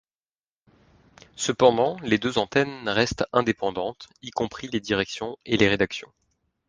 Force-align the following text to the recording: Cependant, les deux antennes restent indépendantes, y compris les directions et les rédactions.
Cependant, 1.35 1.99
les 1.99 2.17
deux 2.17 2.39
antennes 2.39 2.89
restent 2.89 3.25
indépendantes, 3.33 4.07
y 4.23 4.31
compris 4.31 4.67
les 4.67 4.79
directions 4.79 5.37
et 5.45 5.57
les 5.57 5.69
rédactions. 5.69 6.11